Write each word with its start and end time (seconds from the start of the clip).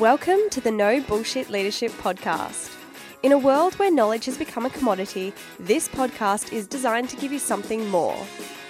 Welcome 0.00 0.40
to 0.50 0.60
the 0.60 0.72
No 0.72 1.00
Bullshit 1.02 1.50
Leadership 1.50 1.92
Podcast. 1.92 2.76
In 3.22 3.30
a 3.30 3.38
world 3.38 3.74
where 3.74 3.92
knowledge 3.92 4.24
has 4.24 4.36
become 4.36 4.66
a 4.66 4.70
commodity, 4.70 5.32
this 5.60 5.86
podcast 5.86 6.52
is 6.52 6.66
designed 6.66 7.08
to 7.10 7.16
give 7.16 7.30
you 7.30 7.38
something 7.38 7.88
more 7.88 8.16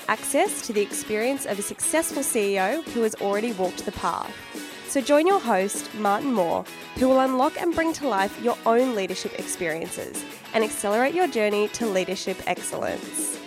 access 0.09 0.67
to 0.67 0.75
the 0.75 0.83
experience 0.83 1.47
of 1.47 1.59
a 1.59 1.63
successful 1.63 2.23
CEO 2.23 2.85
who 2.89 3.01
has 3.01 3.15
already 3.15 3.53
walked 3.53 3.87
the 3.87 3.93
path. 3.93 4.31
So 4.89 5.01
join 5.01 5.27
your 5.27 5.41
host, 5.41 5.95
Martin 5.95 6.31
Moore, 6.31 6.63
who 6.97 7.09
will 7.09 7.21
unlock 7.21 7.59
and 7.59 7.75
bring 7.75 7.95
to 7.95 8.07
life 8.07 8.39
your 8.43 8.59
own 8.67 8.95
leadership 8.95 9.39
experiences 9.39 10.23
and 10.53 10.63
accelerate 10.63 11.15
your 11.15 11.27
journey 11.27 11.69
to 11.69 11.87
leadership 11.87 12.37
excellence. 12.47 13.39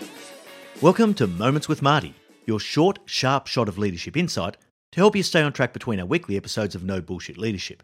Welcome 0.82 1.14
to 1.14 1.28
Moments 1.28 1.70
with 1.70 1.84
Marty, 1.84 2.16
your 2.48 2.60
short, 2.60 2.98
sharp 3.06 3.46
shot 3.46 3.70
of 3.70 3.78
leadership 3.78 4.18
insight 4.18 4.58
to 4.92 5.00
help 5.00 5.16
you 5.16 5.24
stay 5.24 5.42
on 5.42 5.54
track 5.54 5.74
between 5.74 6.00
our 6.00 6.06
weekly 6.06 6.38
episodes 6.38 6.76
of 6.76 6.84
No 6.84 7.02
Bullshit 7.02 7.38
Leadership. 7.38 7.84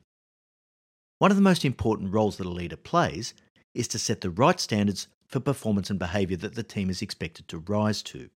One 1.20 1.32
of 1.32 1.38
the 1.38 1.44
most 1.44 1.66
important 1.66 2.14
roles 2.14 2.38
that 2.38 2.48
a 2.48 2.50
leader 2.50 2.76
plays 2.76 3.34
is 3.74 3.88
to 3.90 4.00
set 4.00 4.22
the 4.22 4.30
right 4.30 4.60
standards 4.60 5.08
for 5.28 5.40
performance 5.40 5.90
and 5.90 6.00
behaviour 6.00 6.38
that 6.38 6.56
the 6.56 6.64
team 6.64 6.90
is 6.90 7.02
expected 7.02 7.48
to 7.48 7.58
rise 7.58 8.04
to. 8.04 8.30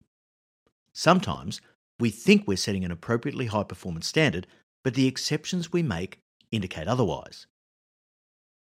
Sometimes 0.94 1.62
we 2.00 2.10
think 2.10 2.48
we're 2.48 2.58
setting 2.58 2.84
an 2.84 2.92
appropriately 2.92 3.48
high 3.48 3.64
performance 3.64 4.08
standard, 4.08 4.48
but 4.84 4.94
the 4.94 5.08
exceptions 5.08 5.72
we 5.72 5.84
make 5.84 6.20
indicate 6.52 6.88
otherwise. 6.88 7.48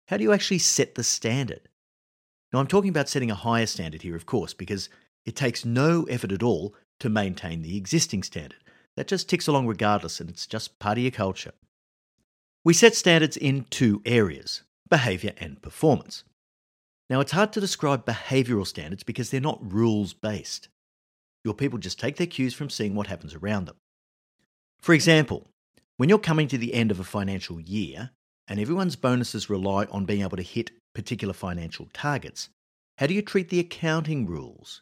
How 0.07 0.17
do 0.17 0.23
you 0.23 0.33
actually 0.33 0.59
set 0.59 0.95
the 0.95 1.03
standard? 1.03 1.69
Now, 2.51 2.59
I'm 2.59 2.67
talking 2.67 2.89
about 2.89 3.09
setting 3.09 3.31
a 3.31 3.35
higher 3.35 3.65
standard 3.65 4.01
here, 4.01 4.15
of 4.15 4.25
course, 4.25 4.53
because 4.53 4.89
it 5.25 5.35
takes 5.35 5.63
no 5.63 6.03
effort 6.03 6.31
at 6.31 6.43
all 6.43 6.75
to 6.99 7.09
maintain 7.09 7.61
the 7.61 7.77
existing 7.77 8.23
standard 8.23 8.63
that 8.97 9.07
just 9.07 9.29
ticks 9.29 9.47
along 9.47 9.67
regardless, 9.67 10.19
and 10.19 10.29
it's 10.29 10.47
just 10.47 10.79
part 10.79 10.97
of 10.97 11.03
your 11.03 11.11
culture. 11.11 11.53
We 12.63 12.73
set 12.73 12.95
standards 12.95 13.37
in 13.37 13.65
two 13.69 14.01
areas 14.05 14.63
behaviour 14.89 15.33
and 15.37 15.61
performance. 15.61 16.25
Now, 17.09 17.21
it's 17.21 17.31
hard 17.31 17.53
to 17.53 17.61
describe 17.61 18.05
behavioural 18.05 18.67
standards 18.67 19.03
because 19.03 19.29
they're 19.29 19.41
not 19.41 19.73
rules 19.73 20.13
based. 20.13 20.67
Your 21.45 21.53
people 21.53 21.79
just 21.79 21.99
take 21.99 22.17
their 22.17 22.27
cues 22.27 22.53
from 22.53 22.69
seeing 22.69 22.93
what 22.93 23.07
happens 23.07 23.33
around 23.33 23.65
them. 23.65 23.77
For 24.81 24.93
example, 24.93 25.47
when 25.97 26.09
you're 26.09 26.19
coming 26.19 26.47
to 26.49 26.57
the 26.57 26.73
end 26.73 26.91
of 26.91 26.99
a 26.99 27.05
financial 27.05 27.59
year 27.59 28.11
and 28.47 28.59
everyone's 28.59 28.95
bonuses 28.95 29.49
rely 29.49 29.85
on 29.85 30.05
being 30.05 30.21
able 30.21 30.37
to 30.37 30.43
hit 30.43 30.71
particular 30.93 31.33
financial 31.33 31.87
targets, 31.93 32.49
how 32.97 33.07
do 33.07 33.13
you 33.13 33.21
treat 33.21 33.49
the 33.49 33.59
accounting 33.59 34.25
rules? 34.25 34.81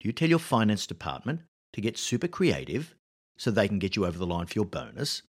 Do 0.00 0.08
you 0.08 0.12
tell 0.12 0.28
your 0.28 0.38
finance 0.38 0.86
department 0.86 1.40
to 1.72 1.80
get 1.80 1.98
super 1.98 2.28
creative 2.28 2.94
so 3.38 3.50
they 3.50 3.68
can 3.68 3.78
get 3.78 3.96
you 3.96 4.04
over 4.04 4.18
the 4.18 4.26
line 4.26 4.46
for 4.46 4.54
your 4.54 4.66
bonus? 4.66 5.22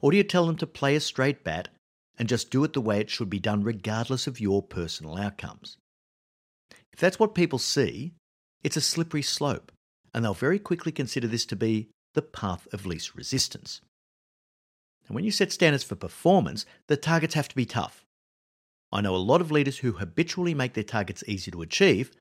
Or 0.00 0.12
do 0.12 0.16
you 0.16 0.22
tell 0.22 0.46
them 0.46 0.56
to 0.58 0.66
play 0.66 0.94
a 0.94 1.00
straight 1.00 1.42
bat 1.42 1.68
and 2.16 2.28
just 2.28 2.50
do 2.50 2.62
it 2.62 2.72
the 2.72 2.80
way 2.80 3.00
it 3.00 3.10
should 3.10 3.28
be 3.28 3.40
done, 3.40 3.64
regardless 3.64 4.28
of 4.28 4.38
your 4.38 4.62
personal 4.62 5.18
outcomes? 5.18 5.76
If 6.92 7.00
that's 7.00 7.18
what 7.18 7.34
people 7.34 7.58
see, 7.58 8.12
it's 8.62 8.76
a 8.76 8.80
slippery 8.80 9.22
slope, 9.22 9.72
and 10.14 10.24
they'll 10.24 10.34
very 10.34 10.58
quickly 10.58 10.92
consider 10.92 11.26
this 11.26 11.46
to 11.46 11.56
be 11.56 11.88
the 12.14 12.22
path 12.22 12.68
of 12.72 12.86
least 12.86 13.16
resistance. 13.16 13.80
And 15.08 15.14
when 15.16 15.24
you 15.24 15.30
set 15.30 15.50
standards 15.50 15.82
for 15.82 15.96
performance, 15.96 16.64
the 16.86 16.96
targets 16.96 17.34
have 17.34 17.48
to 17.48 17.56
be 17.56 17.66
tough. 17.66 18.04
I 18.92 19.00
know 19.00 19.16
a 19.16 19.16
lot 19.16 19.40
of 19.40 19.50
leaders 19.50 19.78
who 19.78 19.92
habitually 19.92 20.54
make 20.54 20.74
their 20.74 20.84
targets 20.84 21.24
easy 21.26 21.50
to 21.50 21.62
achieve 21.62 22.12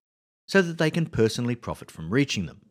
so 0.48 0.62
that 0.62 0.78
they 0.78 0.90
can 0.90 1.06
personally 1.06 1.56
profit 1.56 1.92
from 1.92 2.10
reaching 2.10 2.46
them. 2.46 2.62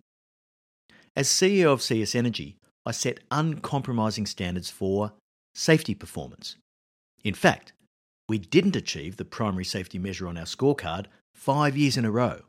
As 1.16 1.28
CEO 1.28 1.72
of 1.72 1.82
CS 1.82 2.14
Energy, 2.14 2.56
I 2.86 2.92
set 2.92 3.20
uncompromising 3.30 4.26
standards 4.26 4.70
for 4.70 5.12
safety 5.54 5.94
performance. 5.94 6.56
In 7.24 7.34
fact, 7.34 7.72
we 8.28 8.38
didn't 8.38 8.76
achieve 8.76 9.16
the 9.16 9.24
primary 9.24 9.64
safety 9.64 9.98
measure 9.98 10.28
on 10.28 10.38
our 10.38 10.44
scorecard 10.44 11.06
five 11.34 11.76
years 11.76 11.96
in 11.96 12.04
a 12.04 12.10
row 12.10 12.42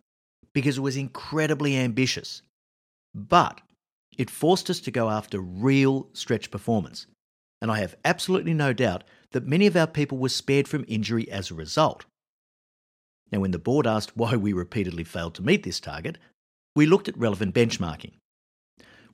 because 0.54 0.78
it 0.78 0.82
was 0.82 0.96
incredibly 0.96 1.76
ambitious. 1.76 2.44
But 3.16 3.62
it 4.16 4.30
forced 4.30 4.70
us 4.70 4.80
to 4.82 4.92
go 4.92 5.10
after 5.10 5.40
real 5.40 6.08
stretch 6.14 6.52
performance. 6.52 7.08
And 7.62 7.72
I 7.72 7.80
have 7.80 7.96
absolutely 8.06 8.54
no 8.54 8.74
doubt 8.74 9.04
that 9.32 9.48
many 9.48 9.66
of 9.66 9.76
our 9.76 9.88
people 9.88 10.18
were 10.18 10.30
spared 10.30 10.68
from 10.68 10.86
injury 10.88 11.30
as 11.32 11.50
a 11.50 11.56
result. 11.56 12.06
Now, 13.32 13.40
when 13.40 13.52
the 13.52 13.60
board 13.60 13.88
asked 13.88 14.16
why 14.16 14.36
we 14.36 14.54
repeatedly 14.54 15.04
failed 15.04 15.36
to 15.36 15.42
meet 15.42 15.64
this 15.64 15.80
target, 15.80 16.18
we 16.76 16.86
looked 16.86 17.08
at 17.08 17.18
relevant 17.18 17.56
benchmarking 17.56 18.14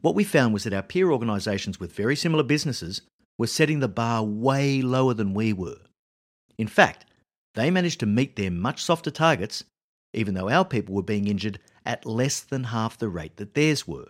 what 0.07 0.15
we 0.15 0.23
found 0.23 0.53
was 0.53 0.63
that 0.63 0.71
our 0.71 0.81
peer 0.81 1.11
organisations 1.11 1.81
with 1.81 1.91
very 1.91 2.15
similar 2.15 2.41
businesses 2.41 3.01
were 3.37 3.45
setting 3.45 3.81
the 3.81 3.89
bar 3.89 4.23
way 4.23 4.81
lower 4.81 5.13
than 5.13 5.33
we 5.33 5.51
were. 5.51 5.79
In 6.57 6.67
fact, 6.67 7.05
they 7.55 7.69
managed 7.69 7.99
to 7.99 8.05
meet 8.05 8.37
their 8.37 8.49
much 8.49 8.81
softer 8.81 9.11
targets, 9.11 9.65
even 10.13 10.33
though 10.33 10.49
our 10.49 10.63
people 10.63 10.95
were 10.95 11.03
being 11.03 11.27
injured 11.27 11.59
at 11.85 12.05
less 12.05 12.39
than 12.39 12.63
half 12.63 12.97
the 12.97 13.09
rate 13.09 13.35
that 13.35 13.53
theirs 13.53 13.85
were. 13.85 14.07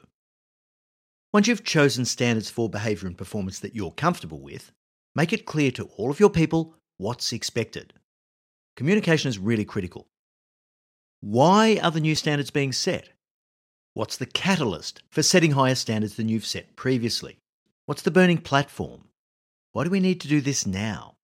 Once 1.33 1.47
you've 1.47 1.63
chosen 1.63 2.05
standards 2.05 2.51
for 2.51 2.69
behaviour 2.69 3.07
and 3.07 3.17
performance 3.17 3.57
that 3.57 3.73
you're 3.73 3.89
comfortable 3.89 4.39
with, 4.39 4.71
make 5.15 5.33
it 5.33 5.47
clear 5.47 5.71
to 5.71 5.85
all 5.97 6.11
of 6.11 6.19
your 6.19 6.29
people 6.29 6.75
what's 6.97 7.33
expected. 7.33 7.91
Communication 8.75 9.29
is 9.29 9.39
really 9.39 9.65
critical. 9.65 10.05
Why 11.21 11.79
are 11.81 11.89
the 11.89 11.99
new 11.99 12.13
standards 12.13 12.51
being 12.51 12.71
set? 12.71 13.09
What's 13.97 14.17
the 14.17 14.27
catalyst 14.27 15.01
for 15.09 15.23
setting 15.23 15.53
higher 15.53 15.73
standards 15.73 16.17
than 16.17 16.29
you've 16.29 16.45
set 16.45 16.75
previously? 16.75 17.39
What's 17.87 18.03
the 18.03 18.11
burning 18.11 18.37
platform? 18.37 19.05
Why 19.71 19.85
do 19.85 19.89
we 19.89 19.99
need 19.99 20.21
to 20.21 20.27
do 20.27 20.39
this 20.39 20.67
now? 20.67 21.15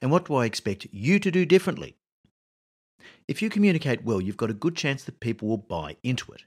And 0.00 0.10
what 0.10 0.24
do 0.24 0.34
I 0.34 0.46
expect 0.46 0.86
you 0.92 1.18
to 1.18 1.30
do 1.30 1.44
differently? 1.44 1.98
If 3.28 3.42
you 3.42 3.50
communicate 3.50 4.02
well, 4.02 4.18
you've 4.18 4.38
got 4.38 4.48
a 4.48 4.54
good 4.54 4.76
chance 4.76 5.04
that 5.04 5.20
people 5.20 5.46
will 5.46 5.58
buy 5.58 5.98
into 6.02 6.32
it. 6.32 6.44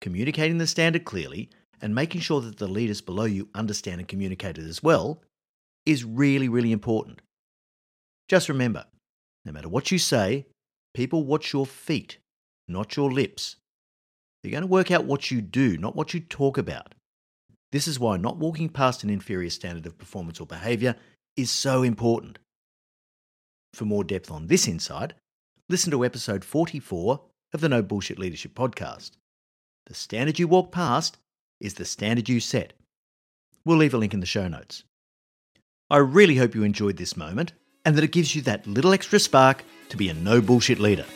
Communicating 0.00 0.56
the 0.56 0.66
standard 0.66 1.04
clearly 1.04 1.50
and 1.82 1.94
making 1.94 2.22
sure 2.22 2.40
that 2.40 2.56
the 2.56 2.66
leaders 2.66 3.02
below 3.02 3.24
you 3.26 3.50
understand 3.54 4.00
and 4.00 4.08
communicate 4.08 4.56
it 4.56 4.64
as 4.64 4.82
well 4.82 5.20
is 5.84 6.06
really, 6.06 6.48
really 6.48 6.72
important. 6.72 7.20
Just 8.30 8.48
remember 8.48 8.86
no 9.44 9.52
matter 9.52 9.68
what 9.68 9.90
you 9.90 9.98
say, 9.98 10.46
people 10.94 11.22
watch 11.22 11.52
your 11.52 11.66
feet, 11.66 12.16
not 12.66 12.96
your 12.96 13.12
lips. 13.12 13.56
They're 14.44 14.50
going 14.50 14.60
to 14.60 14.66
work 14.66 14.90
out 14.90 15.06
what 15.06 15.30
you 15.30 15.40
do, 15.40 15.78
not 15.78 15.96
what 15.96 16.12
you 16.12 16.20
talk 16.20 16.58
about. 16.58 16.94
This 17.72 17.88
is 17.88 17.98
why 17.98 18.18
not 18.18 18.36
walking 18.36 18.68
past 18.68 19.02
an 19.02 19.08
inferior 19.08 19.48
standard 19.48 19.86
of 19.86 19.96
performance 19.96 20.38
or 20.38 20.46
behaviour 20.46 20.96
is 21.34 21.50
so 21.50 21.82
important. 21.82 22.38
For 23.72 23.86
more 23.86 24.04
depth 24.04 24.30
on 24.30 24.48
this 24.48 24.68
insight, 24.68 25.14
listen 25.70 25.90
to 25.92 26.04
episode 26.04 26.44
44 26.44 27.22
of 27.54 27.62
the 27.62 27.70
No 27.70 27.80
Bullshit 27.80 28.18
Leadership 28.18 28.52
Podcast. 28.54 29.12
The 29.86 29.94
standard 29.94 30.38
you 30.38 30.46
walk 30.46 30.70
past 30.70 31.16
is 31.58 31.74
the 31.74 31.86
standard 31.86 32.28
you 32.28 32.38
set. 32.38 32.74
We'll 33.64 33.78
leave 33.78 33.94
a 33.94 33.96
link 33.96 34.12
in 34.12 34.20
the 34.20 34.26
show 34.26 34.46
notes. 34.46 34.84
I 35.88 35.96
really 35.96 36.36
hope 36.36 36.54
you 36.54 36.64
enjoyed 36.64 36.98
this 36.98 37.16
moment 37.16 37.54
and 37.86 37.96
that 37.96 38.04
it 38.04 38.12
gives 38.12 38.36
you 38.36 38.42
that 38.42 38.66
little 38.66 38.92
extra 38.92 39.18
spark 39.18 39.64
to 39.88 39.96
be 39.96 40.10
a 40.10 40.14
no 40.14 40.42
bullshit 40.42 40.80
leader. 40.80 41.06